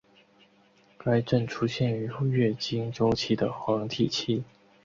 [0.97, 4.43] 该症出现于月经周期的黄体期。